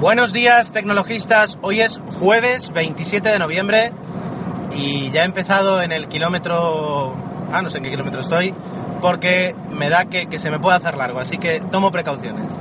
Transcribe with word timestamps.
Buenos 0.00 0.32
días, 0.32 0.72
tecnologistas. 0.72 1.58
Hoy 1.62 1.80
es 1.80 2.00
jueves 2.18 2.72
27 2.72 3.28
de 3.28 3.38
noviembre 3.38 3.92
y 4.74 5.10
ya 5.10 5.22
he 5.22 5.24
empezado 5.26 5.82
en 5.82 5.92
el 5.92 6.08
kilómetro... 6.08 7.14
Ah, 7.52 7.60
no 7.62 7.68
sé 7.70 7.78
en 7.78 7.84
qué 7.84 7.90
kilómetro 7.90 8.20
estoy, 8.20 8.54
porque 9.02 9.54
me 9.70 9.90
da 9.90 10.04
que, 10.06 10.26
que 10.26 10.38
se 10.38 10.50
me 10.50 10.58
puede 10.58 10.76
hacer 10.76 10.96
largo, 10.96 11.18
así 11.20 11.36
que 11.38 11.60
tomo 11.60 11.90
precauciones. 11.90 12.52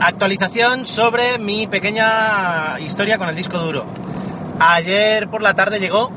Actualización 0.00 0.86
sobre 0.86 1.38
mi 1.38 1.66
pequeña 1.66 2.78
historia 2.80 3.18
con 3.18 3.28
el 3.28 3.34
disco 3.36 3.58
duro. 3.58 3.84
Ayer 4.60 5.28
por 5.28 5.42
la 5.42 5.54
tarde 5.54 5.78
llegó, 5.80 6.10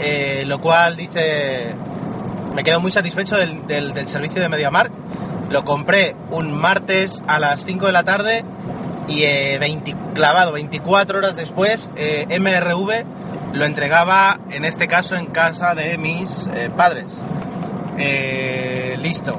eh, 0.00 0.44
lo 0.46 0.58
cual 0.58 0.96
dice... 0.96 1.74
Me 2.54 2.64
quedo 2.64 2.80
muy 2.80 2.90
satisfecho 2.90 3.36
del, 3.36 3.66
del- 3.66 3.92
del 3.92 4.08
servicio 4.08 4.40
de 4.40 4.48
MediaMarkt. 4.48 4.95
Lo 5.50 5.64
compré 5.64 6.16
un 6.30 6.52
martes 6.52 7.22
a 7.26 7.38
las 7.38 7.64
5 7.64 7.86
de 7.86 7.92
la 7.92 8.04
tarde 8.04 8.44
y 9.08 9.22
eh, 9.22 9.58
20 9.60 9.94
clavado 10.16 10.52
24 10.52 11.18
horas 11.18 11.36
después 11.36 11.90
eh, 11.94 12.26
MRV 12.40 13.54
lo 13.54 13.66
entregaba 13.66 14.40
en 14.50 14.64
este 14.64 14.88
caso 14.88 15.14
en 15.14 15.26
casa 15.26 15.74
de 15.74 15.98
mis 15.98 16.48
eh, 16.54 16.70
padres. 16.74 17.04
Eh, 17.98 18.96
listo. 18.98 19.38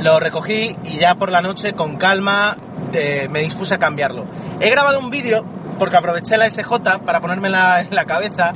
Lo 0.00 0.18
recogí 0.18 0.76
y 0.82 0.98
ya 0.98 1.14
por 1.14 1.30
la 1.30 1.42
noche 1.42 1.74
con 1.74 1.96
calma 1.96 2.56
me 3.30 3.40
dispuse 3.40 3.74
a 3.74 3.78
cambiarlo. 3.78 4.26
He 4.60 4.68
grabado 4.68 4.98
un 4.98 5.10
vídeo 5.10 5.44
porque 5.78 5.96
aproveché 5.96 6.36
la 6.36 6.50
SJ 6.50 7.00
para 7.06 7.20
ponérmela 7.20 7.80
en 7.80 7.94
la 7.94 8.04
cabeza 8.04 8.52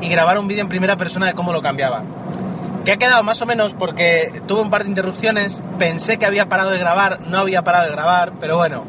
y 0.00 0.08
grabar 0.08 0.38
un 0.38 0.48
vídeo 0.48 0.62
en 0.62 0.68
primera 0.68 0.96
persona 0.96 1.26
de 1.26 1.34
cómo 1.34 1.52
lo 1.52 1.62
cambiaba. 1.62 2.02
Que 2.84 2.92
ha 2.92 2.96
quedado 2.96 3.22
más 3.22 3.40
o 3.42 3.46
menos 3.46 3.74
porque 3.74 4.42
tuve 4.46 4.62
un 4.62 4.70
par 4.70 4.84
de 4.84 4.88
interrupciones, 4.88 5.62
pensé 5.78 6.18
que 6.18 6.26
había 6.26 6.48
parado 6.48 6.70
de 6.70 6.78
grabar, 6.78 7.20
no 7.28 7.38
había 7.38 7.62
parado 7.62 7.86
de 7.86 7.92
grabar, 7.92 8.32
pero 8.40 8.56
bueno, 8.56 8.84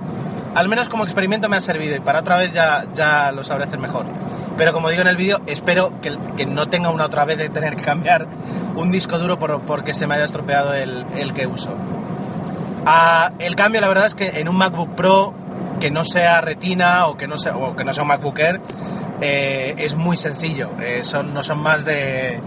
al 0.56 0.68
menos 0.70 0.90
como 0.90 1.04
experimento 1.04 1.50
me 1.50 1.58
ha 1.58 1.62
servido 1.62 1.96
y 1.96 2.00
para 2.00 2.20
otra 2.20 2.38
vez 2.38 2.54
ya, 2.54 2.86
ya 2.94 3.32
lo 3.32 3.44
sabré 3.44 3.66
hacer 3.66 3.80
mejor. 3.80 4.06
Pero 4.58 4.74
como 4.74 4.90
digo 4.90 5.04
en 5.04 5.08
el 5.08 5.18
vídeo, 5.18 5.40
espero 5.46 6.02
que, 6.02 6.18
que 6.36 6.46
no 6.48 6.68
tenga 6.68 6.90
una 6.90 7.06
otra 7.06 7.26
vez 7.26 7.38
de 7.38 7.50
tener 7.50 7.76
que 7.76 7.84
cambiar 7.84 8.26
un 8.76 8.92
disco 8.92 9.20
duro 9.20 9.38
por- 9.38 9.62
porque 9.62 9.94
se 9.94 10.08
me 10.08 10.16
haya 10.16 10.26
estropeado 10.26 10.74
el, 10.74 11.06
el 11.16 11.34
que 11.34 11.46
uso. 11.46 11.70
Ah, 12.86 13.32
el 13.40 13.56
cambio, 13.56 13.82
la 13.82 13.88
verdad 13.88 14.08
es 14.08 14.16
que 14.16 14.40
en 14.40 14.48
un 14.50 14.56
MacBook 14.56 14.96
Pro 14.96 15.34
que 15.80 15.92
no 15.92 16.04
sea 16.04 16.42
Retina 16.42 17.06
o 17.08 17.18
que 17.18 17.28
no 17.28 17.38
sea, 17.38 17.56
o 17.56 17.76
que 17.76 17.84
no 17.84 17.94
sea 17.94 18.04
un 18.04 18.10
MacBook 18.10 18.40
Air, 18.40 18.62
eh, 19.22 19.76
es 19.78 19.96
muy 19.96 20.18
sencillo. 20.18 20.72
Eh, 20.82 21.02
son, 21.04 21.34
no 21.34 21.44
son 21.44 21.60
más 21.62 21.86
de 21.86 22.40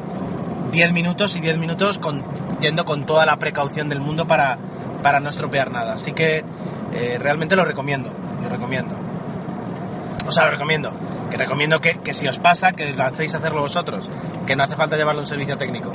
10 0.71 0.93
minutos 0.93 1.37
y 1.37 1.41
10 1.41 1.59
minutos 1.59 1.99
con, 1.99 2.23
yendo 2.61 2.85
con 2.85 3.07
toda 3.07 3.27
la 3.27 3.37
precaución 3.39 3.89
del 3.89 4.01
mundo 4.01 4.27
para, 4.27 4.59
para 5.03 5.21
no 5.21 5.29
estropear 5.29 5.71
nada. 5.71 5.95
Así 5.95 6.13
que 6.13 6.45
eh, 6.93 7.17
realmente 7.19 7.57
lo 7.57 7.65
recomiendo, 7.65 8.11
lo 8.43 8.49
recomiendo. 8.49 8.97
O 10.27 10.33
sea, 10.33 10.45
lo 10.45 10.51
recomiendo. 10.53 10.93
Que 11.31 11.37
recomiendo 11.37 11.81
que, 11.81 11.95
que 11.95 12.15
si 12.15 12.29
os 12.29 12.39
pasa, 12.39 12.73
que 12.73 12.93
lancéis 12.95 13.35
a 13.35 13.39
hacerlo 13.39 13.63
vosotros. 13.63 14.11
Que 14.47 14.57
no 14.57 14.65
hace 14.65 14.77
falta 14.77 14.97
llevarlo 14.97 15.21
a 15.21 15.23
un 15.23 15.29
servicio 15.29 15.57
técnico. 15.57 15.93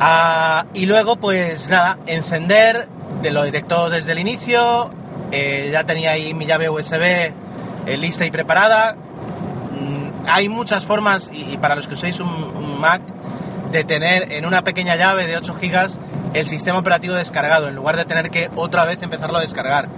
Ah, 0.00 0.66
y 0.74 0.86
luego, 0.86 1.16
pues 1.16 1.68
nada, 1.68 1.98
encender, 2.06 2.88
de 3.22 3.30
lo 3.30 3.42
detectó 3.42 3.90
desde 3.90 4.12
el 4.12 4.18
inicio, 4.18 4.90
eh, 5.30 5.70
ya 5.72 5.84
tenía 5.84 6.10
ahí 6.12 6.34
mi 6.34 6.46
llave 6.46 6.68
USB 6.68 7.02
eh, 7.02 7.96
lista 7.96 8.26
y 8.26 8.30
preparada. 8.30 8.94
Mm, 8.94 10.26
hay 10.26 10.48
muchas 10.48 10.84
formas, 10.84 11.30
y, 11.32 11.56
para 11.58 11.76
los 11.76 11.86
que 11.86 11.94
uséis 11.94 12.20
un 12.20 12.80
Mac, 12.80 13.00
de 13.74 13.84
tener 13.84 14.32
en 14.32 14.46
una 14.46 14.62
pequeña 14.62 14.94
llave 14.96 15.26
de 15.26 15.36
8 15.36 15.54
GB 15.60 15.98
el 16.34 16.46
sistema 16.46 16.78
operativo 16.78 17.14
descargado, 17.14 17.68
en 17.68 17.74
lugar 17.74 17.96
de 17.96 18.04
tener 18.04 18.30
que 18.30 18.48
otra 18.54 18.84
vez 18.84 19.02
empezarlo 19.02 19.38
a 19.38 19.40
descargar. 19.40 19.88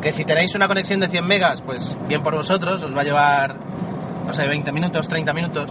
Que 0.00 0.12
si 0.12 0.24
tenéis 0.24 0.54
una 0.54 0.68
conexión 0.68 1.00
de 1.00 1.08
100 1.08 1.26
megas, 1.26 1.62
pues 1.62 1.98
bien 2.06 2.22
por 2.22 2.34
vosotros, 2.36 2.82
os 2.84 2.96
va 2.96 3.00
a 3.00 3.04
llevar, 3.04 3.56
no 4.26 4.32
sé, 4.32 4.46
20 4.46 4.70
minutos, 4.72 5.08
30 5.08 5.32
minutos 5.32 5.68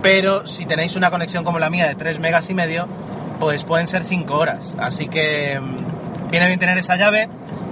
pero 0.00 0.46
si 0.46 0.64
tenéis 0.64 0.94
una 0.94 1.10
conexión 1.10 1.42
como 1.42 1.58
la 1.58 1.70
mía 1.70 1.88
de 1.88 1.96
3 1.96 2.20
megas 2.20 2.48
y 2.50 2.54
medio, 2.54 2.86
pues 3.40 3.64
pueden 3.64 3.88
ser 3.88 4.04
5 4.04 4.32
horas. 4.32 4.74
Así 4.78 5.08
que 5.08 5.58
mm, 5.60 6.30
viene 6.30 6.46
bien 6.46 6.58
tener 6.60 6.78
esa 6.78 6.94
llave. 6.96 7.28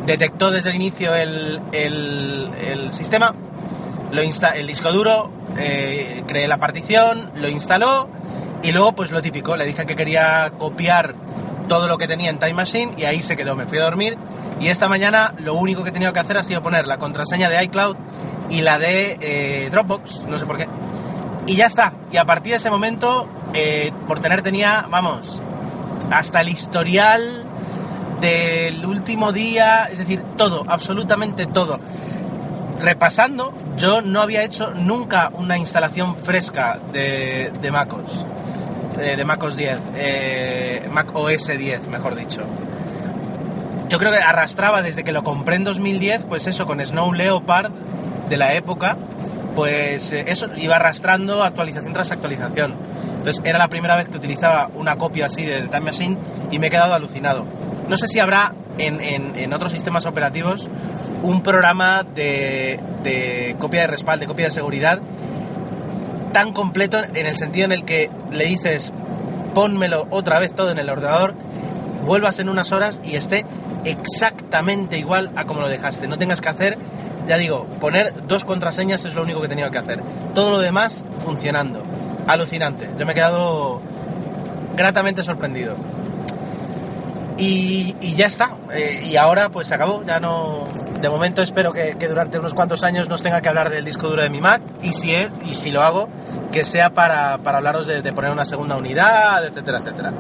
Detectó 0.07 0.51
desde 0.51 0.71
el 0.71 0.75
inicio 0.77 1.15
el, 1.15 1.61
el- 1.71 2.51
el 2.69 2.93
sistema, 2.93 3.33
lo 4.11 4.23
insta 4.25 4.49
el 4.51 4.67
disco 4.67 4.91
duro, 4.93 5.31
eh, 5.57 6.25
creé 6.27 6.49
la 6.49 6.57
partición, 6.59 7.31
lo 7.37 7.49
instaló 7.49 8.09
y 8.63 8.73
luego 8.73 8.93
pues 8.93 9.11
lo 9.11 9.23
típico, 9.23 9.57
le 9.57 9.65
dije 9.65 9.87
que 9.87 9.97
quería 9.97 10.53
copiar 10.59 11.15
todo 11.69 11.89
lo 11.89 11.99
que 11.99 12.07
tenía 12.07 12.31
en 12.31 12.39
Time 12.39 12.55
Machine 12.55 12.95
y 12.97 13.05
ahí 13.05 13.21
se 13.21 13.37
quedó, 13.37 13.57
me 13.57 13.67
fui 13.67 13.79
a 13.79 13.85
dormir 13.85 14.17
y 14.61 14.69
esta 14.69 14.89
mañana 14.89 15.35
lo 15.39 15.55
único 15.55 15.83
que 15.83 15.91
he 15.91 15.93
tenido 15.93 16.13
que 16.13 16.21
hacer 16.21 16.39
ha 16.39 16.43
sido 16.43 16.63
poner 16.63 16.87
la 16.87 16.99
contraseña 16.99 17.49
de 17.49 17.63
iCloud 17.65 17.97
y 18.49 18.61
la 18.63 18.79
de 18.79 19.19
eh, 19.21 19.69
Dropbox, 19.71 20.27
no 20.27 20.39
sé 20.39 20.47
por 20.47 20.57
qué, 20.57 20.69
y 21.47 21.57
ya 21.57 21.67
está. 21.67 21.93
Y 22.13 22.17
a 22.17 22.25
partir 22.25 22.53
de 22.53 22.59
ese 22.59 22.71
momento, 22.71 23.29
eh, 23.55 23.93
por 24.07 24.21
tener 24.21 24.43
tenía, 24.43 24.87
vamos, 24.91 25.41
hasta 26.11 26.41
el 26.41 26.49
historial 26.49 27.45
del 28.21 28.85
último 28.85 29.33
día, 29.33 29.89
es 29.91 29.99
decir, 29.99 30.23
todo, 30.37 30.65
absolutamente 30.69 31.47
todo. 31.47 31.79
Repasando, 32.81 33.55
yo 33.77 34.03
no 34.03 34.23
había 34.23 34.43
hecho 34.43 34.71
nunca 34.73 35.31
una 35.33 35.59
instalación 35.59 36.17
fresca 36.17 36.79
de, 36.93 37.53
de 37.61 37.71
MacOS, 37.71 38.25
de 38.97 39.25
MacOS 39.25 39.57
10, 39.57 39.79
eh, 39.97 40.89
Mac 40.91 41.09
OS 41.15 41.47
10, 41.59 41.89
mejor 41.89 42.15
dicho. 42.17 42.43
Yo 43.89 43.99
creo 43.99 44.11
que 44.11 44.19
arrastraba 44.19 44.83
desde 44.83 45.05
que 45.05 45.13
lo 45.13 45.23
compré 45.23 45.57
en 45.57 45.65
2010, 45.65 46.25
pues 46.25 46.47
eso, 46.47 46.67
con 46.67 46.81
Snow 46.85 47.13
Leopard 47.13 47.71
de 48.29 48.37
la 48.37 48.55
época, 48.55 48.97
pues 49.55 50.13
eh, 50.13 50.25
eso 50.29 50.49
iba 50.57 50.77
arrastrando 50.77 51.43
actualización 51.45 51.93
tras 51.93 52.11
actualización. 52.11 52.75
Entonces 53.19 53.43
era 53.45 53.59
la 53.59 53.69
primera 53.69 53.95
vez 53.97 54.09
que 54.09 54.17
utilizaba 54.17 54.71
una 54.75 54.97
copia 54.97 55.27
así 55.27 55.45
de 55.45 55.63
Time 55.63 55.81
Machine 55.81 56.17
y 56.51 56.59
me 56.59 56.67
he 56.67 56.71
quedado 56.71 56.95
alucinado. 56.95 57.45
No 57.89 57.97
sé 57.97 58.09
si 58.09 58.19
habrá 58.19 58.53
en, 58.79 59.01
en- 59.01 59.37
en 59.37 59.53
otros 59.53 59.73
sistemas 59.73 60.07
operativos 60.07 60.69
un 61.23 61.43
programa 61.43 62.03
de, 62.03 62.79
de 63.03 63.57
copia 63.59 63.83
de 63.83 63.87
respaldo, 63.87 64.23
de 64.23 64.27
copia 64.27 64.47
de 64.47 64.51
seguridad 64.53 65.01
tan 66.37 66.53
completo 66.53 66.99
en 66.99 67.25
el 67.25 67.39
sentido 67.39 67.65
en 67.65 67.73
el 67.73 67.87
que 67.87 68.11
le 68.31 68.45
dices 68.45 68.93
pónmelo 69.55 70.07
otra 70.11 70.39
vez 70.39 70.55
todo 70.55 70.71
en 70.71 70.79
el 70.79 70.91
ordenador, 70.91 71.33
vuelvas 72.05 72.39
en 72.41 72.51
unas 72.51 72.73
horas 72.73 73.01
y 73.03 73.17
esté 73.17 73.47
exactamente 73.87 74.99
igual 74.99 75.33
a 75.35 75.47
como 75.47 75.63
lo 75.63 75.69
dejaste. 75.69 76.09
No 76.09 76.19
tengas 76.19 76.43
que 76.43 76.51
hacer, 76.51 76.77
ya 77.27 77.39
digo, 77.39 77.65
poner 77.81 78.13
dos 78.27 78.45
contraseñas 78.45 79.07
es 79.07 79.15
lo 79.15 79.23
único 79.23 79.41
que 79.41 79.47
he 79.47 79.49
tenido 79.49 79.71
que 79.71 79.79
hacer. 79.79 80.03
Todo 80.35 80.51
lo 80.51 80.59
demás 80.59 81.07
funcionando. 81.25 81.83
Alucinante. 82.27 82.91
Yo 82.99 83.07
me 83.07 83.13
he 83.13 83.15
quedado 83.15 83.81
gratamente 84.77 85.23
sorprendido. 85.23 85.75
Y, 87.39 87.95
ya 88.15 88.27
está. 88.27 88.51
Eh, 88.75 89.05
y 89.07 89.17
ahora 89.17 89.49
pues 89.49 89.69
se 89.69 89.75
acabó. 89.75 90.05
Ya 90.05 90.21
no. 90.21 90.69
De 91.01 91.11
momento 91.11 91.43
espero 91.43 91.73
que, 91.73 91.95
durante 92.09 92.39
unos 92.39 92.55
cuantos 92.55 92.83
años 92.83 93.09
no 93.09 93.17
os 93.17 93.23
tenga 93.23 93.41
que 93.41 93.49
hablar 93.49 93.71
del 93.71 93.85
disco 93.85 94.09
duro 94.09 94.23
de 94.23 94.31
mi 94.31 94.41
Mac. 94.41 94.63
Y 94.83 94.93
si, 94.93 95.15
es, 95.15 95.31
y 95.45 95.55
si 95.55 95.71
lo 95.71 95.83
hago, 95.83 96.09
que 96.53 96.65
sea 96.65 96.91
para, 96.91 97.39
para 97.39 97.59
hablaros 97.59 97.87
de, 97.87 98.13
poner 98.13 98.31
una 98.31 98.45
segunda 98.45 98.77
unidad, 98.77 99.45
etcétera, 99.47 99.79
etcétera. 99.79 100.13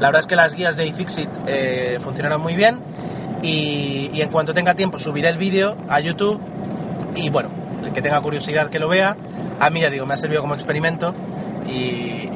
La 0.00 0.08
verdad 0.08 0.20
es 0.20 0.26
que 0.26 0.36
las 0.36 0.54
guías 0.54 0.76
de 0.76 0.86
iFixit 0.86 1.28
eh, 1.46 1.98
funcionaron 2.00 2.42
muy 2.42 2.54
bien. 2.54 2.78
Y, 3.42 4.20
en 4.20 4.30
cuanto 4.30 4.52
tenga 4.52 4.74
tiempo 4.74 4.98
subiré 4.98 5.28
el 5.28 5.38
vídeo 5.38 5.76
a 5.88 6.00
YouTube. 6.00 6.40
Y 7.16 7.30
bueno, 7.30 7.48
el 7.84 7.92
que 7.92 8.02
tenga 8.02 8.20
curiosidad 8.20 8.68
que 8.68 8.78
lo 8.78 8.88
vea. 8.88 9.16
A 9.60 9.70
mí 9.70 9.80
ya 9.80 9.90
digo, 9.90 10.06
me 10.06 10.14
ha 10.14 10.18
servido 10.18 10.42
como 10.42 10.54
experimento. 10.54 11.14
Y, 11.66 12.28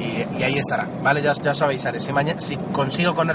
ahí 0.43 0.55
estará, 0.55 0.87
¿vale? 1.01 1.21
Ya, 1.21 1.33
ya 1.33 1.51
os 1.51 1.61
avisaré. 1.61 1.99
Si, 1.99 2.57
consigo 2.73 3.13
con 3.15 3.31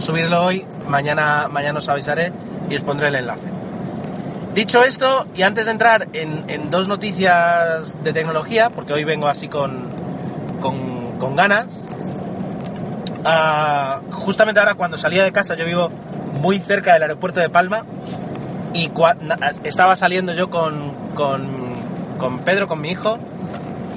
subirlo 0.00 0.44
hoy, 0.44 0.66
mañana, 0.88 1.48
mañana 1.50 1.78
os 1.78 1.88
avisaré 1.88 2.32
y 2.68 2.74
os 2.76 2.82
pondré 2.82 3.08
el 3.08 3.14
enlace. 3.14 3.53
Dicho 4.54 4.84
esto, 4.84 5.26
y 5.34 5.42
antes 5.42 5.64
de 5.64 5.72
entrar 5.72 6.06
en, 6.12 6.70
dos 6.70 6.86
noticias 6.86 7.92
de 8.04 8.12
tecnología, 8.12 8.70
porque 8.70 8.92
hoy 8.92 9.02
vengo 9.02 9.26
así 9.26 9.48
con, 9.48 9.88
con, 10.60 11.18
con 11.18 11.34
ganas, 11.34 11.66
ah, 13.24 14.00
justamente 14.12 14.60
ahora 14.60 14.74
cuando 14.74 14.96
salía 14.96 15.24
de 15.24 15.32
casa, 15.32 15.56
yo 15.56 15.64
vivo 15.64 15.90
muy 16.40 16.60
cerca 16.60 16.92
del 16.92 17.02
aeropuerto 17.02 17.40
de 17.40 17.48
Palma 17.48 17.84
y 18.74 18.92
estaba 19.64 19.96
saliendo 19.96 20.32
yo 20.34 20.50
con, 20.50 20.92
con, 21.16 21.56
con, 22.18 22.38
Pedro, 22.40 22.68
con 22.68 22.80
mi 22.80 22.90
hijo, 22.90 23.18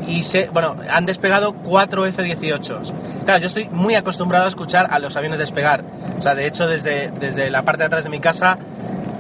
y 0.07 0.24
se, 0.24 0.50
bueno, 0.50 0.75
han 0.89 1.06
despegado 1.06 1.53
cuatro 1.53 2.07
F-18. 2.07 2.80
Claro, 3.25 3.42
yo 3.42 3.48
estoy 3.48 3.69
muy 3.69 3.94
acostumbrado 3.94 4.45
a 4.45 4.48
escuchar 4.48 4.88
a 4.89 4.98
los 4.98 5.15
aviones 5.18 5.38
despegar. 5.38 5.83
O 6.18 6.21
sea, 6.24 6.33
de 6.33 6.48
hecho, 6.48 6.68
desde, 6.68 7.12
desde 7.12 7.51
la 7.51 7.63
parte 7.63 7.80
de 7.80 7.88
atrás 7.88 8.06
de 8.06 8.10
mi 8.10 8.19
casa 8.19 8.57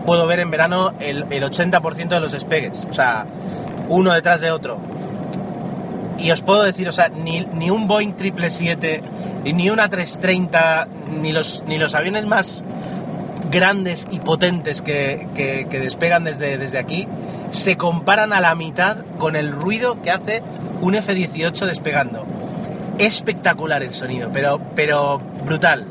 puedo 0.07 0.25
ver 0.25 0.39
en 0.39 0.49
verano 0.49 0.93
el, 1.01 1.25
el 1.29 1.43
80% 1.43 2.07
de 2.07 2.19
los 2.21 2.31
despegues. 2.31 2.87
O 2.89 2.93
sea, 2.93 3.27
uno 3.89 4.13
detrás 4.13 4.39
de 4.39 4.51
otro. 4.51 4.79
Y 6.17 6.31
os 6.31 6.41
puedo 6.41 6.63
decir, 6.63 6.87
o 6.87 6.93
sea, 6.93 7.09
ni, 7.09 7.41
ni 7.41 7.69
un 7.69 7.89
Boeing 7.89 8.13
777, 8.17 9.03
ni 9.53 9.69
una 9.69 9.89
330, 9.89 10.87
ni 11.21 11.33
los, 11.33 11.65
ni 11.67 11.77
los 11.77 11.93
aviones 11.93 12.25
más 12.25 12.63
grandes 13.51 14.07
y 14.09 14.19
potentes 14.19 14.81
que, 14.81 15.67
despegan 15.69 16.23
desde, 16.23 16.57
desde 16.57 16.79
aquí 16.79 17.05
se 17.51 17.75
comparan 17.75 18.31
a 18.31 18.39
la 18.39 18.55
mitad 18.55 18.99
con 19.17 19.35
el 19.35 19.51
ruido 19.51 20.01
que 20.01 20.11
hace 20.11 20.41
un 20.79 20.95
F-18 20.95 21.65
despegando. 21.65 22.25
Espectacular 22.97 23.83
el 23.83 23.93
sonido, 23.93 24.29
pero, 24.31 24.61
pero 24.73 25.17
brutal. 25.45 25.85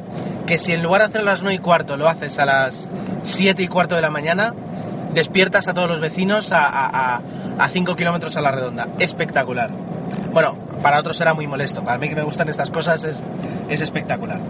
Que 0.46 0.58
si 0.58 0.72
en 0.72 0.82
lugar 0.82 1.00
de 1.00 1.06
hacerlo 1.06 1.30
a 1.30 1.32
las 1.34 1.42
9 1.42 1.56
y 1.56 1.58
cuarto 1.58 1.96
lo 1.96 2.08
haces 2.08 2.38
a 2.38 2.46
las 2.46 2.88
7 3.24 3.62
y 3.62 3.68
cuarto 3.68 3.96
de 3.96 4.02
la 4.02 4.10
mañana, 4.10 4.54
despiertas 5.12 5.66
a 5.68 5.74
todos 5.74 5.88
los 5.88 6.00
vecinos 6.00 6.52
a, 6.52 7.16
a, 7.58 7.68
5 7.68 7.96
kilómetros 7.96 8.36
a 8.36 8.40
la 8.40 8.52
redonda. 8.52 8.88
Espectacular. 8.98 9.70
Bueno, 10.32 10.56
para 10.82 11.00
otros 11.00 11.16
será 11.16 11.34
muy 11.34 11.46
molesto. 11.46 11.82
Para 11.82 11.98
mí 11.98 12.08
que 12.08 12.14
me 12.14 12.22
gustan 12.22 12.48
estas 12.48 12.70
cosas 12.70 13.02
es, 13.04 13.22
es 13.68 13.80
espectacular. 13.80 14.40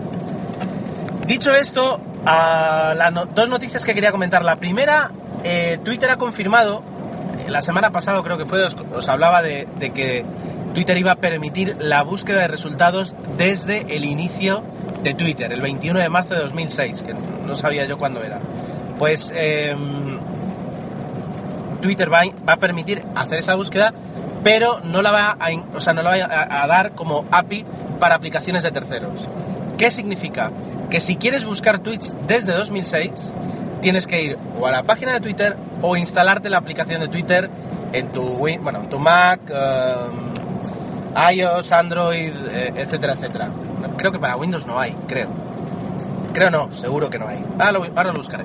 Dicho 1.26 1.54
esto, 1.54 2.00
las 2.24 3.12
dos 3.34 3.48
noticias 3.48 3.84
que 3.84 3.94
quería 3.94 4.12
comentar. 4.12 4.44
La 4.44 4.56
primera, 4.56 5.10
eh, 5.44 5.78
Twitter 5.82 6.10
ha 6.10 6.16
confirmado, 6.16 6.82
eh, 7.44 7.50
la 7.50 7.62
semana 7.62 7.90
pasada 7.90 8.22
creo 8.22 8.38
que 8.38 8.44
fue, 8.44 8.62
os, 8.64 9.08
hablaba 9.08 9.42
de, 9.42 9.66
que 9.94 10.24
Twitter 10.74 10.96
iba 10.96 11.12
a 11.12 11.16
permitir 11.16 11.76
la 11.80 12.02
búsqueda 12.02 12.40
de 12.40 12.48
resultados 12.48 13.14
desde 13.36 13.96
el 13.96 14.04
inicio 14.04 14.62
de 15.02 15.14
Twitter, 15.14 15.52
el 15.52 15.60
21 15.60 15.98
de 15.98 16.08
marzo 16.08 16.34
de 16.34 16.40
2006, 16.40 17.02
que 17.02 17.14
no 17.14 17.56
sabía 17.56 17.84
yo 17.84 17.98
cuándo 17.98 18.22
era. 18.22 18.40
Pues 18.98 19.32
em, 19.34 20.18
Twitter 21.80 22.12
va, 22.12 22.22
a 22.46 22.56
permitir 22.56 23.02
hacer 23.14 23.38
esa 23.38 23.54
búsqueda, 23.54 23.92
pero 24.42 24.80
no 24.80 25.02
la 25.02 25.12
va 25.12 25.36
a, 25.38 25.48
o 25.74 25.80
sea, 25.80 25.92
no 25.92 26.02
la 26.02 26.10
va 26.10 26.62
a 26.62 26.66
dar 26.66 26.92
como 26.92 27.24
API 27.30 27.64
para 28.00 28.14
aplicaciones 28.14 28.62
de 28.62 28.70
terceros. 28.70 29.28
¿Qué 29.76 29.90
significa? 29.90 30.50
que 30.88 31.00
si 31.00 31.16
quieres 31.16 31.44
buscar 31.44 31.78
tweets 31.80 32.14
desde 32.26 32.52
2006, 32.52 33.10
tienes 33.82 34.06
que 34.06 34.22
ir 34.22 34.38
o 34.58 34.66
a 34.66 34.70
la 34.70 34.82
página 34.82 35.12
de 35.12 35.20
Twitter 35.20 35.56
o 35.82 35.96
instalarte 35.96 36.50
la 36.50 36.58
aplicación 36.58 37.00
de 37.00 37.08
Twitter 37.08 37.50
en 37.92 38.10
tu, 38.10 38.22
bueno, 38.22 38.80
en 38.80 38.88
tu 38.88 38.98
Mac, 38.98 39.40
um, 39.50 40.35
iOS, 41.32 41.72
Android, 41.72 42.32
eh, 42.50 42.72
etcétera, 42.76 43.14
etcétera. 43.14 43.48
Creo 43.96 44.12
que 44.12 44.18
para 44.18 44.36
Windows 44.36 44.66
no 44.66 44.78
hay, 44.78 44.92
creo. 45.06 45.28
Creo 46.32 46.50
no, 46.50 46.70
seguro 46.72 47.08
que 47.08 47.18
no 47.18 47.28
hay. 47.28 47.44
Ahora 47.58 47.72
lo, 47.72 47.84
ahora 47.96 48.12
buscaré. 48.12 48.44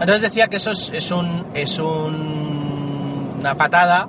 entonces 0.00 0.22
decía 0.22 0.48
que 0.48 0.56
eso 0.56 0.72
es, 0.72 1.10
un, 1.10 1.46
es 1.54 1.78
un, 1.78 3.36
una 3.38 3.54
patada 3.56 4.08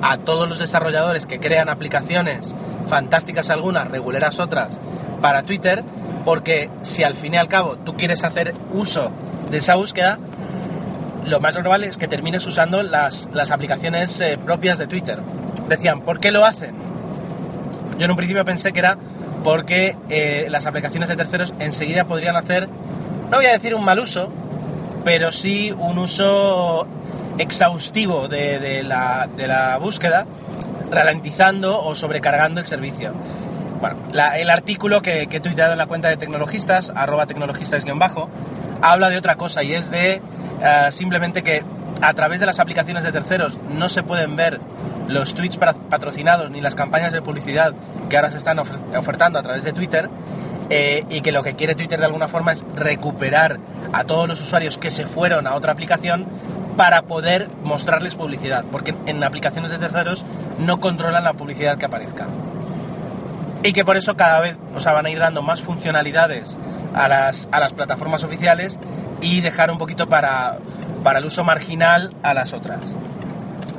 a 0.00 0.16
todos 0.18 0.48
los 0.48 0.58
desarrolladores 0.58 1.26
que 1.26 1.38
crean 1.38 1.68
aplicaciones 1.68 2.54
fantásticas 2.86 3.50
algunas, 3.50 3.88
reguleras 3.88 4.40
otras, 4.40 4.80
para 5.20 5.42
Twitter, 5.42 5.84
porque 6.24 6.70
si 6.82 7.02
al 7.02 7.14
fin 7.14 7.34
y 7.34 7.36
al 7.36 7.48
cabo 7.48 7.76
tú 7.76 7.96
quieres 7.96 8.24
hacer 8.24 8.54
uso 8.72 9.10
de 9.50 9.58
esa 9.58 9.74
búsqueda, 9.74 10.18
lo 11.24 11.40
más 11.40 11.54
normal 11.56 11.84
es 11.84 11.96
que 11.96 12.08
termines 12.08 12.46
usando 12.46 12.82
las, 12.82 13.28
aplicaciones 13.50 14.20
eh, 14.20 14.38
propias 14.42 14.78
de 14.78 14.86
Twitter. 14.86 15.18
Decían, 15.68 16.02
¿por 16.02 16.20
qué 16.20 16.30
lo 16.30 16.44
hacen? 16.44 16.74
Yo 17.98 18.04
en 18.04 18.10
un 18.10 18.16
principio 18.16 18.44
pensé 18.44 18.72
que 18.72 18.80
era 18.80 18.98
porque 19.42 19.96
eh, 20.08 20.46
las 20.50 20.66
aplicaciones 20.66 21.08
de 21.08 21.16
terceros 21.16 21.54
enseguida 21.58 22.04
podrían 22.04 22.36
hacer, 22.36 22.68
no 23.30 23.36
voy 23.36 23.46
a 23.46 23.52
decir 23.52 23.74
un 23.74 23.84
mal 23.84 23.98
uso, 23.98 24.30
pero 25.04 25.32
sí 25.32 25.74
un 25.76 25.98
uso 25.98 26.86
exhaustivo 27.38 28.28
de, 28.28 28.82
la, 28.82 29.28
de 29.36 29.46
la 29.46 29.76
búsqueda, 29.78 30.26
ralentizando 30.90 31.82
o 31.82 31.94
sobrecargando 31.94 32.60
el 32.60 32.66
servicio. 32.66 33.12
Bueno, 33.80 33.96
el 34.34 34.48
artículo 34.48 35.02
que, 35.02 35.26
que, 35.26 35.38
he 35.38 35.40
tuiteado 35.40 35.72
en 35.72 35.78
la 35.78 35.86
cuenta 35.86 36.08
de 36.08 36.16
tecnologistas, 36.16 36.92
arroba 36.94 37.26
tecnologistas-bajo, 37.26 38.30
habla 38.80 39.10
de 39.10 39.18
otra 39.18 39.36
cosa 39.36 39.62
y 39.62 39.74
es 39.74 39.90
de 39.90 40.22
eh, 40.64 40.92
simplemente 40.92 41.42
que 41.42 41.62
a 42.00 42.14
través 42.14 42.40
de 42.40 42.46
las 42.46 42.58
aplicaciones 42.58 43.04
de 43.04 43.12
terceros 43.12 43.60
no 43.70 43.88
se 43.88 44.02
pueden 44.02 44.34
ver 44.34 44.60
los 45.08 45.34
tweets 45.34 45.58
patrocinados 45.58 46.50
ni 46.50 46.62
las 46.62 46.74
campañas 46.74 47.12
de 47.12 47.20
publicidad 47.20 47.74
que 48.08 48.16
ahora 48.16 48.30
se 48.30 48.38
están 48.38 48.58
ofertando 48.58 49.38
a 49.38 49.42
través 49.42 49.64
de 49.64 49.74
Twitter 49.74 50.08
eh, 50.70 51.04
y 51.10 51.20
que 51.20 51.32
lo 51.32 51.42
que 51.42 51.54
quiere 51.54 51.74
Twitter 51.74 51.98
de 51.98 52.06
alguna 52.06 52.28
forma 52.28 52.52
es 52.52 52.64
recuperar 52.74 53.58
a 53.92 54.04
todos 54.04 54.26
los 54.26 54.40
usuarios 54.40 54.78
que 54.78 54.90
se 54.90 55.06
fueron 55.06 55.46
a 55.46 55.54
otra 55.54 55.72
aplicación 55.72 56.26
para 56.78 57.02
poder 57.02 57.48
mostrarles 57.62 58.16
publicidad, 58.16 58.64
porque 58.72 58.94
en 59.06 59.22
aplicaciones 59.22 59.70
de 59.70 59.78
terceros 59.78 60.24
no 60.58 60.80
controlan 60.80 61.24
la 61.24 61.34
publicidad 61.34 61.76
que 61.76 61.84
aparezca. 61.84 62.26
Y 63.62 63.72
que 63.72 63.84
por 63.84 63.96
eso 63.96 64.16
cada 64.16 64.40
vez 64.40 64.56
o 64.74 64.82
van 64.82 65.06
a 65.06 65.10
ir 65.10 65.18
dando 65.18 65.42
más 65.42 65.62
funcionalidades 65.62 66.58
a 66.94 67.08
las, 67.08 67.48
a 67.52 67.60
las 67.60 67.72
plataformas 67.72 68.24
oficiales 68.24 68.78
y 69.24 69.40
dejar 69.40 69.70
un 69.70 69.78
poquito 69.78 70.06
para, 70.06 70.58
para 71.02 71.18
el 71.18 71.24
uso 71.24 71.44
marginal 71.44 72.10
a 72.22 72.34
las 72.34 72.52
otras. 72.52 72.94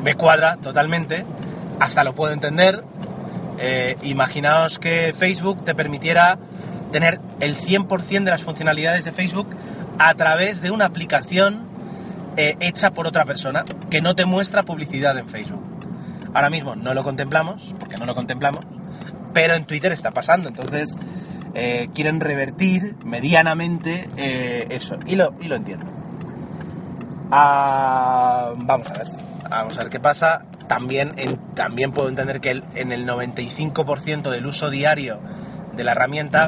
Me 0.03 0.15
cuadra 0.15 0.57
totalmente, 0.57 1.23
hasta 1.79 2.03
lo 2.03 2.15
puedo 2.15 2.33
entender. 2.33 2.83
Eh, 3.59 3.95
imaginaos 4.01 4.79
que 4.79 5.13
Facebook 5.17 5.63
te 5.63 5.75
permitiera 5.75 6.39
tener 6.91 7.19
el 7.39 7.55
100% 7.55 8.23
de 8.23 8.31
las 8.31 8.43
funcionalidades 8.43 9.05
de 9.05 9.11
Facebook 9.11 9.47
a 9.99 10.13
través 10.15 10.61
de 10.61 10.71
una 10.71 10.85
aplicación 10.85 11.67
eh, 12.37 12.57
hecha 12.59 12.91
por 12.91 13.05
otra 13.05 13.23
persona 13.23 13.63
que 13.89 14.01
no 14.01 14.15
te 14.15 14.25
muestra 14.25 14.63
publicidad 14.63 15.15
en 15.17 15.29
Facebook. 15.29 15.63
Ahora 16.33 16.49
mismo 16.49 16.75
no 16.75 16.93
lo 16.95 17.03
contemplamos, 17.03 17.75
porque 17.79 17.97
no 17.97 18.05
lo 18.05 18.15
contemplamos, 18.15 18.65
pero 19.31 19.53
en 19.53 19.65
Twitter 19.65 19.91
está 19.91 20.11
pasando, 20.11 20.49
entonces 20.49 20.97
eh, 21.55 21.89
quieren 21.93 22.19
revertir 22.19 22.95
medianamente 23.05 24.09
eh, 24.17 24.67
eso, 24.69 24.97
y 25.07 25.15
lo, 25.15 25.33
y 25.39 25.47
lo 25.47 25.55
entiendo. 25.55 25.85
Ah, 27.31 28.53
vamos 28.57 28.91
a 28.91 28.93
ver, 28.93 29.07
vamos 29.49 29.77
a 29.77 29.81
ver 29.81 29.89
qué 29.89 29.99
pasa. 29.99 30.45
También, 30.67 31.11
también 31.53 31.91
puedo 31.91 32.09
entender 32.09 32.41
que 32.41 32.61
en 32.75 32.91
el 32.91 33.07
95% 33.07 34.29
del 34.29 34.45
uso 34.45 34.69
diario 34.69 35.19
de 35.75 35.83
la 35.83 35.91
herramienta 35.91 36.47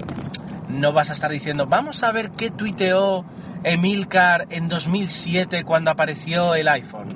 no 0.70 0.92
vas 0.92 1.10
a 1.10 1.14
estar 1.14 1.32
diciendo, 1.32 1.68
vamos 1.68 2.04
a 2.04 2.12
ver 2.12 2.32
qué 2.32 2.52
tuiteó 2.52 3.26
Emilcar 3.64 4.48
en 4.50 4.68
2007 4.68 5.64
cuando 5.64 5.92
apareció 5.92 6.56
el 6.56 6.68
iPhone. 6.68 7.10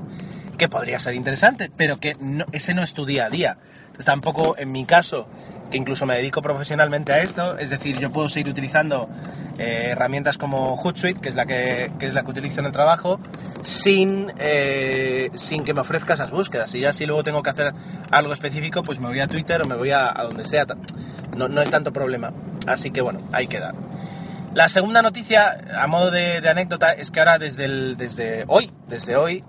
Que 0.58 0.70
podría 0.70 1.00
ser 1.00 1.16
interesante, 1.16 1.72
pero 1.76 1.98
que 1.98 2.16
ese 2.52 2.74
no 2.74 2.84
es 2.84 2.94
tu 2.94 3.06
día 3.06 3.26
a 3.26 3.30
día. 3.30 3.58
tampoco 4.06 4.56
en 4.58 4.72
mi 4.72 4.86
caso 4.86 5.28
que 5.72 5.78
incluso 5.78 6.06
me 6.06 6.16
dedico 6.16 6.42
profesionalmente 6.42 7.14
a 7.14 7.24
esto, 7.24 7.58
es 7.58 7.72
decir, 7.72 7.98
yo 7.98 8.12
puedo 8.12 8.30
seguir 8.30 8.50
utilizando 8.50 9.10
eh, 9.58 9.90
herramientas 9.92 10.38
como 10.38 10.76
Hootsuite, 10.76 11.20
que 11.20 11.30
es 11.30 11.36
la 11.36 11.46
que, 11.46 11.92
es 12.00 12.14
la 12.14 12.24
que 12.24 12.32
utilizo 12.32 12.60
en 12.60 12.68
el 12.68 12.72
trabajo, 12.72 13.20
sin, 13.64 14.32
eh, 14.38 15.32
sin 15.36 15.64
que 15.64 15.74
me 15.74 15.82
ofrezca 15.82 16.14
esas 16.14 16.32
búsquedas. 16.32 16.74
Y 16.76 16.82
ya 16.82 16.94
si 16.94 17.06
luego 17.06 17.24
tengo 17.24 17.42
que 17.42 17.50
hacer 17.50 17.74
algo 18.12 18.34
específico, 18.34 18.84
pues 18.84 19.00
me 19.00 19.08
voy 19.08 19.20
a 19.20 19.28
Twitter 19.28 19.62
o 19.62 19.66
me 19.66 19.76
voy 19.76 19.92
a, 19.92 20.14
donde 20.30 20.46
sea. 20.46 20.66
No, 21.38 21.48
no, 21.48 21.62
es 21.62 21.72
tanto 21.72 21.92
problema. 21.94 22.32
Así 22.68 22.92
que 22.92 23.02
bueno, 23.02 23.20
ahí 23.32 23.48
queda. 23.48 23.74
La 24.54 24.68
segunda 24.68 25.02
noticia, 25.02 25.58
a 25.78 25.88
modo 25.88 26.12
de, 26.12 26.38
anécdota, 26.48 26.92
es 26.92 27.10
que 27.10 27.20
ahora 27.20 27.40
desde, 27.40 27.96
desde 27.96 28.44
hoy, 28.48 28.72
desde 28.88 29.16
hoy, 29.16 29.44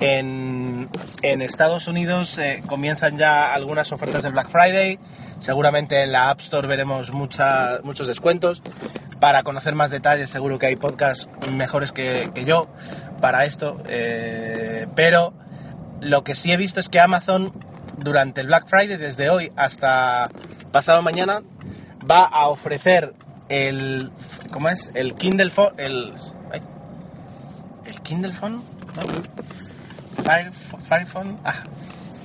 en, 0.00 0.88
Estados 1.22 1.88
Unidos 1.88 2.38
eh, 2.38 2.62
comienzan 2.66 3.16
ya 3.16 3.52
algunas 3.52 3.92
ofertas 3.92 4.22
de 4.22 4.30
Black 4.30 4.48
Friday, 4.48 4.98
Seguramente 5.40 6.02
en 6.02 6.12
la 6.12 6.28
App 6.28 6.40
Store 6.40 6.68
veremos 6.68 7.12
muchos 7.12 8.06
descuentos. 8.06 8.62
Para 9.20 9.42
conocer 9.42 9.74
más 9.74 9.90
detalles 9.90 10.30
seguro 10.30 10.58
que 10.58 10.66
hay 10.66 10.76
podcasts 10.76 11.28
mejores 11.52 11.92
que, 11.92 12.30
yo 12.46 12.68
para 13.20 13.46
esto. 13.46 13.82
Eh, 13.88 14.86
pero 14.94 15.32
lo 16.02 16.24
que 16.24 16.34
sí 16.34 16.52
he 16.52 16.56
visto 16.58 16.78
es 16.78 16.90
que 16.90 17.00
Amazon 17.00 17.52
durante 17.96 18.42
el 18.42 18.48
Black 18.48 18.68
Friday, 18.68 18.98
desde 18.98 19.30
hoy 19.30 19.50
hasta 19.56 20.28
pasado 20.72 21.02
mañana, 21.02 21.42
va 22.08 22.24
a 22.24 22.48
ofrecer 22.48 23.14
el... 23.48 24.10
¿Cómo 24.52 24.68
es? 24.68 24.90
El 24.94 25.14
Kindle 25.14 25.50
Phone... 25.50 25.72
El, 25.78 26.14
¿El 27.86 28.00
Kindle 28.02 28.34
Phone? 28.34 28.62
Fire 30.86 31.06
Phone... 31.06 31.38
Ah, 31.44 31.62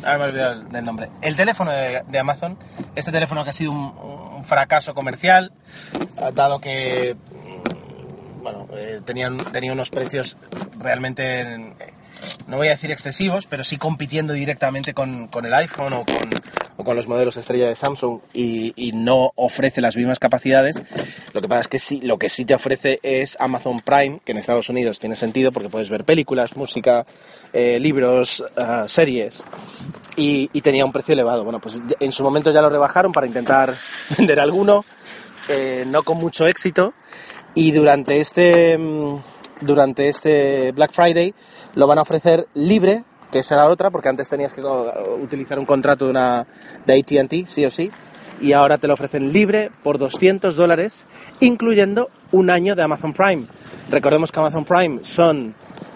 ahora 0.03 0.17
me 0.17 0.24
he 0.24 0.27
olvidado 0.27 0.63
del 0.63 0.83
nombre. 0.83 1.09
El 1.21 1.35
teléfono 1.35 1.71
de, 1.71 2.19
Amazon, 2.19 2.57
este 2.95 3.12
teléfono 3.12 3.43
que 3.43 3.50
ha 3.50 3.53
sido 3.53 3.71
un, 3.71 4.43
fracaso 4.45 4.93
comercial, 4.93 5.51
dado 6.33 6.59
que 6.59 7.15
mm, 7.15 8.43
bueno, 8.43 8.67
eh, 8.74 9.01
tenía 9.05 9.71
unos 9.71 9.89
precios 9.89 10.38
realmente 10.77 11.74
no 12.47 12.57
voy 12.57 12.67
a 12.67 12.71
decir 12.71 12.91
excesivos, 12.91 13.45
pero 13.47 13.63
sí 13.63 13.77
compitiendo 13.77 14.33
directamente 14.33 14.93
con, 14.93 15.29
el 15.43 15.53
iPhone 15.53 15.93
o 15.93 16.05
con, 16.05 16.29
los 16.94 17.08
modelos 17.08 17.38
estrella 17.38 17.68
de 17.68 17.75
Samsung 17.75 18.20
y, 18.34 18.74
no 18.94 19.32
ofrece 19.36 19.82
las 19.82 19.96
mismas 19.96 20.20
capacidades. 20.20 20.82
Lo 21.34 21.42
que 21.42 21.48
pasa 21.48 21.62
es 21.62 21.68
que 21.68 21.80
sí, 21.80 22.00
lo 22.01 22.18
que 22.18 22.30
sí 22.30 22.46
te 22.46 22.54
ofrece 22.54 23.00
es 23.04 23.36
Amazon 23.39 23.82
Prime, 23.82 24.20
que 24.24 24.32
en 24.32 24.38
Estados 24.38 24.70
Unidos 24.70 25.00
tiene 25.00 25.15
sentido 25.15 25.51
porque 25.51 25.70
puedes 25.70 25.89
ver 25.89 26.06
películas, 26.06 26.56
música, 26.56 27.06
eh, 27.51 27.80
libros, 27.80 28.44
ah, 28.58 28.86
series. 28.88 29.44
Y, 30.15 30.48
tenía 30.62 30.86
un 30.86 30.92
precio 30.92 31.13
elevado. 31.13 31.44
Bueno, 31.44 31.60
pues 31.60 31.80
en 32.00 32.12
su 32.12 32.24
momento 32.24 32.51
ya 32.51 32.62
lo 32.62 32.70
rebajaron 32.70 33.12
para 33.12 33.27
intentar 33.27 33.74
vender 34.18 34.39
alguno, 34.39 34.86
eh, 35.50 35.84
no 35.88 36.04
con 36.04 36.18
mucho 36.18 36.48
éxito. 36.48 36.94
Y 37.54 37.72
durante 37.72 38.20
este, 38.20 38.77
mm, 38.77 39.18
durante 39.62 40.10
este 40.10 40.72
Black 40.74 40.92
Friday 40.92 41.34
lo 41.75 41.88
van 41.88 41.98
a 41.98 42.01
ofrecer 42.01 42.48
libre, 42.54 43.04
que 43.36 43.44
será 43.44 43.63
la 43.63 43.70
otra, 43.70 43.92
porque 43.92 44.08
antes 44.08 44.30
tenías 44.30 44.54
que 44.54 44.62
utilizar 44.62 45.60
un 45.60 45.65
contrato 45.65 46.08
de, 46.08 46.46
de 46.86 46.94
ATT, 46.94 47.46
sí 47.46 47.65
o 47.65 47.70
sí, 47.70 47.92
y 48.39 48.54
ahora 48.54 48.77
te 48.77 48.88
lo 48.88 48.94
ofrecen 48.94 49.34
libre 49.34 49.72
por 49.84 49.98
200 49.98 50.56
dólares, 50.56 51.06
incluyendo 51.42 52.10
un 52.32 52.50
año 52.50 52.77
de 52.77 52.84
Amazon 52.84 53.12
Prime. 53.12 53.44
Recordemos 53.89 54.32
que 54.32 54.39
Amazon 54.39 54.63
Prime 54.63 55.00
son, 55.04 55.54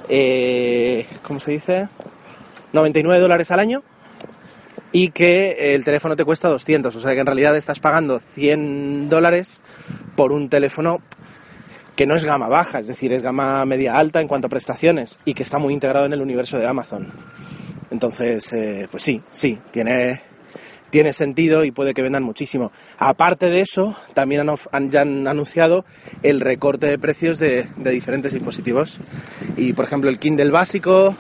eh, 0.09 1.07
¿cómo 1.21 1.39
se 1.39 1.51
dice? 1.51 1.87
99 2.73 3.21
dólares 3.21 3.49
al 3.51 3.61
año 3.61 3.83
y 4.91 5.11
que 5.11 5.75
el 5.75 5.85
teléfono 5.85 6.17
te 6.17 6.25
cuesta 6.25 6.49
200, 6.49 6.93
o 6.93 6.99
sea 6.99 7.13
que 7.13 7.21
en 7.21 7.25
realidad 7.25 7.55
estás 7.55 7.79
pagando 7.79 8.19
100 8.19 9.07
dólares 9.07 9.61
por 10.17 10.33
un 10.33 10.49
teléfono 10.49 11.01
que 11.99 12.07
no 12.07 12.15
es 12.15 12.23
gama 12.23 12.47
baja, 12.47 12.79
es 12.79 12.87
decir, 12.87 13.11
es 13.11 13.21
gama 13.21 13.65
media 13.65 13.97
alta 13.97 14.21
en 14.21 14.29
cuanto 14.29 14.47
a 14.47 14.49
prestaciones 14.49 15.19
y 15.25 15.33
que 15.33 15.43
está 15.43 15.57
muy 15.57 15.73
integrado 15.73 16.05
en 16.05 16.13
el 16.13 16.21
universo 16.21 16.57
de 16.57 16.65
Amazon. 16.65 17.11
Entonces, 17.91 18.53
eh, 18.53 18.87
pues 18.89 19.03
sí, 19.03 19.21
sí, 19.31 19.59
tiene, 19.69 20.21
tiene 20.91 21.11
sentido 21.11 21.65
y 21.65 21.71
puede 21.71 21.93
que 21.93 22.01
vendan 22.01 22.23
muchísimo. 22.23 22.71
Aparte 22.99 23.47
de 23.47 23.59
eso, 23.59 23.97
también 24.13 24.49
han, 24.71 24.91
ya 24.91 25.01
anunciado 25.01 25.83
el 26.23 26.39
recorte 26.39 26.87
de 26.87 26.97
precios 26.97 27.37
de, 27.37 27.67
diferentes 27.75 28.31
dispositivos. 28.31 29.01
Y 29.57 29.73
por 29.73 29.83
ejemplo, 29.83 30.09
el 30.09 30.19
Kindle 30.19 30.51
básico 30.51 31.13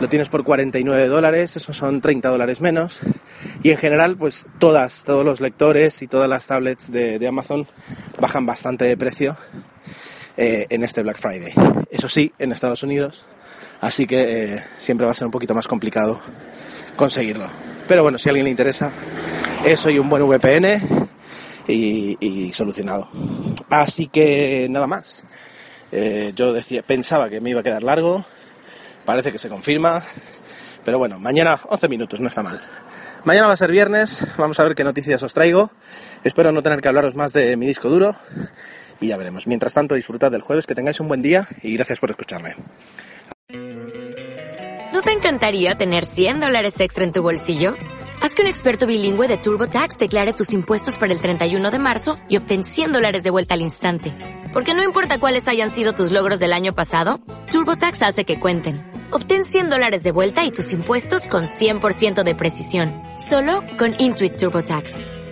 lo 0.00 0.08
tienes 0.08 0.28
por 0.28 0.44
49 0.44 1.06
dólares, 1.08 1.56
esos 1.56 1.78
son 1.78 2.02
30 2.02 2.28
dólares 2.28 2.60
menos. 2.60 3.00
Y 3.62 3.70
en 3.70 3.78
general, 3.78 4.18
pues 4.18 4.44
todas, 4.58 5.02
todos 5.02 5.24
los 5.24 5.40
lectores 5.40 6.02
y 6.02 6.08
todas 6.08 6.28
las 6.28 6.46
tablets 6.46 6.92
de 6.92 7.26
Amazon 7.26 7.66
bajan 8.20 8.44
bastante 8.44 8.84
de 8.84 8.98
precio 8.98 9.38
eh, 10.36 10.66
en 10.68 10.82
este 10.82 11.02
Black 11.02 11.18
Friday. 11.18 11.52
Eso 11.90 12.08
sí, 12.08 12.32
en 12.38 12.50
Estados 12.50 12.82
Unidos, 12.82 13.24
así 13.80 14.06
que 14.06 14.54
eh, 14.54 14.64
siempre 14.76 15.06
va 15.06 15.12
a 15.12 15.14
ser 15.14 15.26
un 15.26 15.30
poquito 15.30 15.54
más 15.54 15.68
complicado 15.68 16.20
conseguirlo. 16.96 17.46
Pero 17.86 18.02
bueno, 18.02 18.18
si 18.18 18.28
a 18.28 18.30
alguien 18.30 18.44
le 18.44 18.50
interesa, 18.50 18.92
eso 19.64 19.90
y 19.90 19.98
un 19.98 20.08
buen 20.08 20.22
VPN 20.24 20.80
y, 21.68 22.52
solucionado. 22.52 23.08
Así 23.70 24.08
que 24.08 24.66
nada 24.70 24.86
más. 24.86 25.24
Eh, 25.92 26.32
yo 26.34 26.52
decía, 26.52 26.82
pensaba 26.82 27.28
que 27.30 27.40
me 27.40 27.50
iba 27.50 27.60
a 27.60 27.62
quedar 27.62 27.84
largo, 27.84 28.24
parece 29.04 29.30
que 29.30 29.38
se 29.38 29.48
confirma, 29.48 30.02
pero 30.84 30.98
bueno, 30.98 31.20
mañana 31.20 31.60
11 31.68 31.88
minutos, 31.88 32.18
no 32.18 32.26
está 32.26 32.42
mal. 32.42 32.60
Mañana 33.22 33.46
va 33.46 33.52
a 33.52 33.56
ser 33.56 33.70
viernes, 33.70 34.26
vamos 34.36 34.58
a 34.58 34.64
ver 34.64 34.74
qué 34.74 34.82
noticias 34.82 35.22
os 35.22 35.32
traigo. 35.32 35.70
Espero 36.24 36.50
no 36.50 36.62
tener 36.62 36.80
que 36.80 36.88
hablaros 36.88 37.14
más 37.14 37.32
de 37.32 37.56
mi 37.56 37.66
disco 37.66 37.88
duro 37.88 38.16
y 39.00 39.08
ya 39.08 39.16
veremos. 39.16 39.46
Mientras 39.46 39.74
tanto, 39.74 39.94
disfrutad 39.94 40.30
del 40.30 40.42
jueves, 40.42 40.66
que 40.66 40.74
tengáis 40.74 41.00
un 41.00 41.08
buen 41.08 41.22
día 41.22 41.46
y 41.62 41.74
gracias 41.74 41.98
por 42.00 42.10
escucharme. 42.10 42.54
¿No 44.94 45.02
te 45.02 45.10
encantaría 45.10 45.74
tener 45.74 46.04
100 46.04 46.38
dólares 46.38 46.78
extra 46.78 47.02
en 47.02 47.12
tu 47.12 47.20
bolsillo? 47.20 47.74
Haz 48.22 48.36
que 48.36 48.42
un 48.42 48.48
experto 48.48 48.86
bilingüe 48.86 49.26
de 49.26 49.36
TurboTax 49.36 49.98
declare 49.98 50.32
tus 50.32 50.52
impuestos 50.52 50.96
para 50.96 51.12
el 51.12 51.20
31 51.20 51.70
de 51.72 51.78
marzo 51.80 52.16
y 52.28 52.36
obtén 52.36 52.62
100 52.62 52.92
dólares 52.92 53.24
de 53.24 53.30
vuelta 53.30 53.54
al 53.54 53.60
instante. 53.60 54.14
Porque 54.52 54.72
no 54.72 54.84
importa 54.84 55.18
cuáles 55.18 55.48
hayan 55.48 55.72
sido 55.72 55.94
tus 55.94 56.12
logros 56.12 56.38
del 56.38 56.52
año 56.52 56.76
pasado, 56.76 57.20
TurboTax 57.50 58.02
hace 58.02 58.24
que 58.24 58.38
cuenten. 58.38 58.80
Obtén 59.10 59.44
100 59.44 59.70
dólares 59.70 60.04
de 60.04 60.12
vuelta 60.12 60.44
y 60.44 60.52
tus 60.52 60.70
impuestos 60.72 61.26
con 61.28 61.44
100% 61.44 62.22
de 62.22 62.34
precisión. 62.36 62.92
Solo 63.18 63.64
con 63.76 63.94
Intuit 63.98 64.36
TurboTax. 64.36 65.13